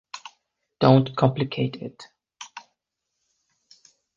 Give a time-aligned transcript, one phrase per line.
[0.79, 2.07] Don't complicate it!